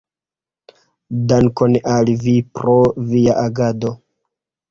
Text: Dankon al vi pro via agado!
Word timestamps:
Dankon 1.33 1.75
al 1.97 2.09
vi 2.23 2.33
pro 2.59 2.77
via 3.13 3.37
agado! 3.45 3.93